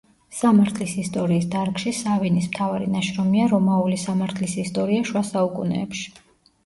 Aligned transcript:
სამართლის 0.35 0.93
ისტორიის 1.01 1.45
დარგში 1.55 1.93
სავინის 1.97 2.47
მთავარი 2.53 2.87
ნაშრომია 2.95 3.45
„რომაული 3.55 4.01
სამართლის 4.07 4.57
ისტორია 4.67 5.05
შუა 5.11 5.23
საუკუნეებში“. 5.33 6.11